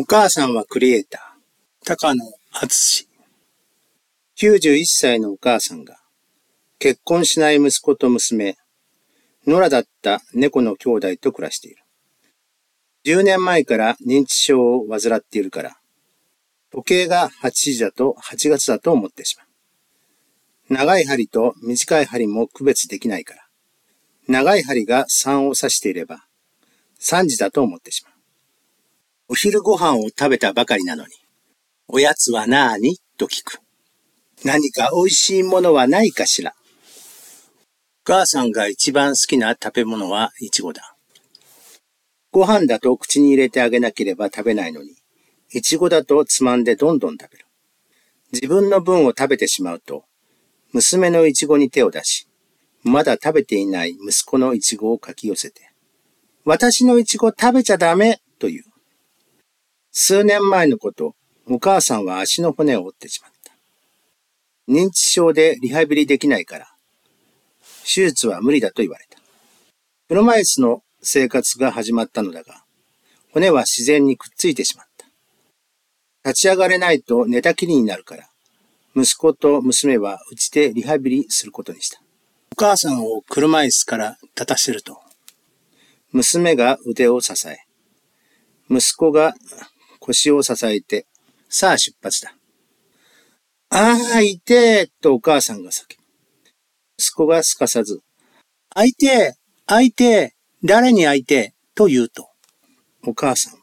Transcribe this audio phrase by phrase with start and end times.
[0.00, 3.06] お母さんはクリエイター、高野厚
[4.38, 5.98] 91歳のお母さんが、
[6.78, 8.56] 結婚しない息子と娘、
[9.46, 11.82] 野良だった猫の兄弟と暮らしている。
[13.04, 15.76] 10年前から認知症を患っているから、
[16.72, 20.72] 時計が8時だと8月だと思ってしまう。
[20.72, 23.42] 長い針と短い針も区別できないから、
[24.28, 26.24] 長い針が3を指していれば、
[27.02, 28.09] 3時だと思ってしまう。
[29.32, 31.10] お昼ご飯を食べたばかりなのに、
[31.86, 32.98] おやつはなーに？
[33.16, 33.60] と聞く。
[34.44, 36.52] 何か美味しいものはないかしら。
[38.02, 40.96] 母さんが一番好きな食べ物はイチゴだ。
[42.32, 44.96] ご飯だと口に入れてあげなければ食べないのに、
[45.52, 47.46] イチゴだとつまんでどんどん食べる。
[48.32, 50.06] 自分の分を食べてしまうと、
[50.72, 52.26] 娘のイチゴに手を出し、
[52.82, 55.70] まだ食べていない息子のイチゴをかき寄せて、
[56.44, 58.64] 私のイチゴ食べちゃダメという。
[59.92, 61.16] 数年前のこと、
[61.48, 63.52] お母さんは足の骨を折ってしまった。
[64.68, 66.68] 認知症でリハビリできないから、
[67.82, 69.18] 手術は無理だと言われた。
[70.08, 72.62] 車椅子の生活が始まったのだが、
[73.32, 75.06] 骨は自然にくっついてしまった。
[76.30, 78.28] 立ち上がれないと寝たきりになるから、
[78.94, 82.00] 息子と娘はうちでリハビリすることにした。
[82.52, 85.00] お母さんを車椅子から立たせると、
[86.12, 87.58] 娘が腕を支え、
[88.68, 89.34] 息子が
[90.00, 91.06] 腰を支えて、
[91.48, 92.34] さあ出発だ。
[93.70, 96.02] ああ、いてーとお母さんが叫ぶ。
[96.98, 98.02] 息子がすかさず、
[98.74, 102.28] あいてー、あいてー、誰に会いてーと言うと、
[103.06, 103.58] お母さんは、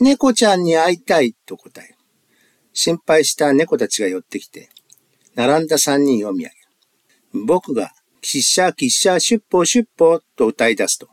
[0.00, 1.96] 猫ちゃんに会いたいと答える。
[2.72, 4.68] 心配した猫たちが寄ってきて、
[5.34, 6.54] 並んだ三人を見上げ
[7.40, 7.46] る。
[7.46, 11.08] 僕が、キッシャーキッシャー出歩出歩と歌い出すと、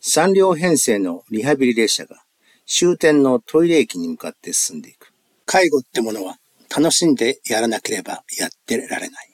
[0.00, 2.21] 三両編成のリハビリ列車が
[2.66, 5.12] 終点のトイレ駅に向かって進んでいく。
[5.46, 6.36] 介護ってものは
[6.74, 9.28] 楽しんでやらなければやってられない。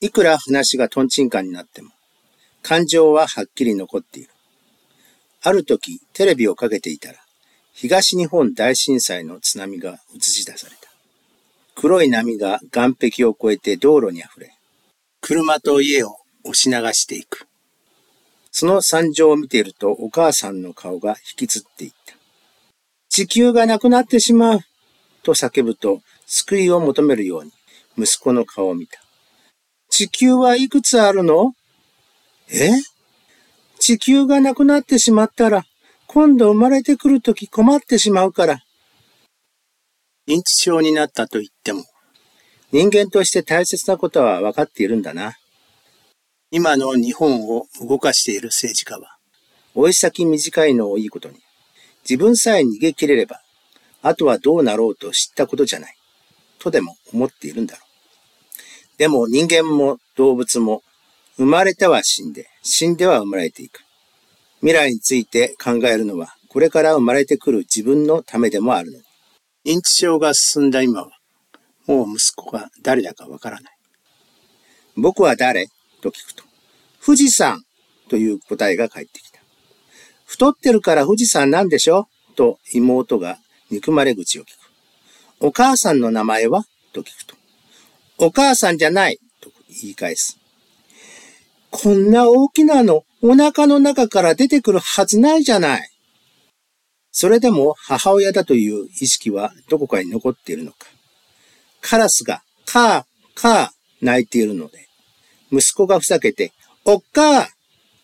[0.00, 1.90] いくら話がトンチンカンになっても、
[2.62, 4.30] 感情ははっきり残っている。
[5.42, 7.18] ある時、テレビをかけていたら、
[7.72, 10.90] 東日本大震災の津波が映し出された。
[11.74, 14.52] 黒い波が岸壁を越えて道路に溢れ、
[15.20, 17.46] 車と家を押し流していく。
[18.52, 22.14] その惨状を見ているとお母さんの顔が引きつっていった。
[23.08, 24.60] 地球がなくなってしまう
[25.22, 27.52] と叫ぶと救いを求めるように
[27.98, 29.00] 息子の顔を見た。
[29.88, 31.52] 地球はいくつあるの？
[32.52, 32.70] え？
[33.78, 35.64] 地球がなくなってしまったら
[36.06, 38.60] 今度生まれてくるとき困ってしまうから。
[40.28, 41.84] 認知症になったと言っても
[42.72, 45.36] 人間として大切なことは分かっているんだな。
[46.52, 49.16] 今の日本を動かしている政治家は、
[49.76, 51.36] 追い先短いのをいいことに、
[52.02, 53.40] 自分さえ逃げ切れれば、
[54.02, 55.96] あとはどうなろうと知ったことじゃない、
[56.58, 58.98] とでも思っているんだろう。
[58.98, 60.82] でも人間も動物も、
[61.36, 63.84] 生まれては死んで、死んでは生まれていく。
[64.58, 69.04] 未来について考えるのは、これから生まれてくる自分のためでもあるのに。
[69.76, 71.10] 認知症が進んだ今は、
[71.86, 73.72] もう息子が誰だかわからない。
[74.96, 75.68] 僕は誰？
[76.00, 76.44] と聞くと、
[77.04, 77.62] 富士山
[78.08, 79.40] という答えが返ってきた。
[80.24, 82.08] 太ってるから富士山なんでしょ？
[82.36, 83.38] と妹が
[83.70, 84.50] 憎まれ口を聞く。
[85.40, 86.64] お母さんの名前は？
[86.92, 87.34] と聞くと。
[88.18, 89.18] お母さんじゃない？
[89.40, 89.50] と
[89.82, 90.38] 言い返す。
[91.70, 95.90] こんな大きなのお腹の中から出てくるはずないじゃない。
[97.12, 100.78] それでも母親だという意識はどこかに残っているのか。
[101.80, 104.86] カラスがカー、カー泣いているので、
[105.52, 106.52] 息子がふざけて、
[106.84, 107.46] おっかー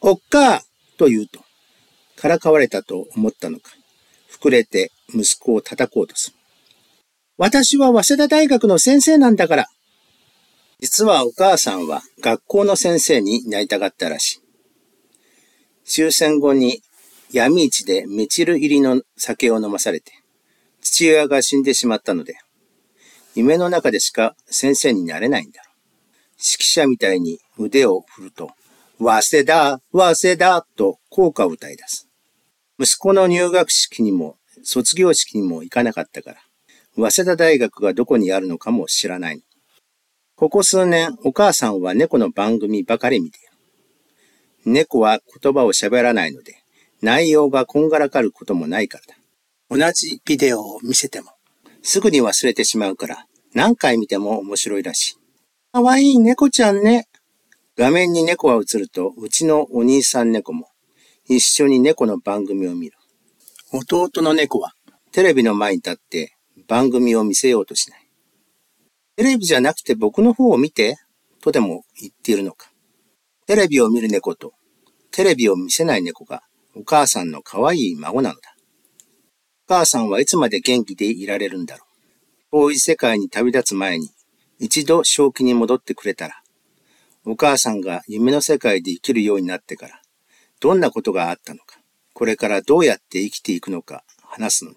[0.00, 1.40] おっかーと言うと、
[2.16, 3.70] からかわれたと思ったのか、
[4.30, 6.36] 膨れて息子を叩こうとする。
[7.38, 9.66] 私は早稲田大学の先生なんだから。
[10.80, 14.40] 実はお母さんは学校の先生になりたかったらしい。
[15.84, 16.82] 終戦後に
[17.32, 20.12] 闇市でメチル入りの酒を飲まされて、
[20.80, 22.36] 父親が死んでしまったので、
[23.34, 25.65] 夢の中でしか先生になれないんだ。
[26.38, 28.50] 指揮者みたいに腕を振ると、
[28.98, 32.08] わせだ、わせだと効果を歌い出す。
[32.78, 36.36] 息子の入学式にも卒業式にも行かなかったから、
[36.96, 39.42] 早稲田大学がどこにあるのかも知らない。
[40.34, 44.72] ここ数年、お母さんは猫の番組ばかり見ている。
[44.72, 46.56] 猫は言葉を喋らないので、
[47.00, 49.86] 内容がこんがらかることもないからだ。
[49.86, 51.32] 同じビデオを見せても、
[51.82, 55.25] すぐに忘れてしまうから、何回見ても面白いらしい。
[55.72, 57.08] かわいい猫ちゃんね。
[57.76, 60.70] 画面に猫が映ると、うちのお兄さん猫も
[61.26, 62.96] 一緒に猫の番組を見る。
[63.72, 64.72] 弟の猫は
[65.12, 66.36] テレビの前に立って
[66.66, 68.08] 番組を見せようとしない。
[69.16, 70.96] テレビじゃなくて僕の方を見て、
[71.42, 72.70] とでも言っているのか。
[73.46, 74.54] テレビを見る猫と、
[75.10, 76.42] テレビを見せない猫が
[76.74, 78.56] お母さんの可愛い孫なのだ。
[79.68, 81.84] お母さんはいつまで元気でいられるんだろ
[82.52, 82.68] う。
[82.68, 84.10] 遠い世界に旅立つ前に
[84.58, 86.42] 一度正気に戻ってくれたら、
[87.24, 90.00] お母さんが夢の世界で生きるようになってから、
[90.60, 91.78] どんなことがあったのか、
[92.14, 94.76] これからどうやって生きていくのか話すのに。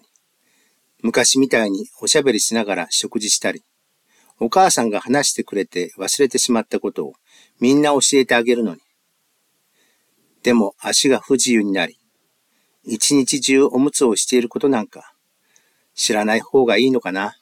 [1.02, 3.62] 昔みたいにおしゃべりしながら食事したり、
[4.38, 7.12] お母さんが話してくれて忘れてしまったことを
[7.60, 8.80] みんな教えてあげるのに。
[10.42, 11.98] でも足が不自由になり、
[12.84, 15.14] 一日中おむつをしていることなんか
[15.94, 17.36] 知らない方がいいのかな。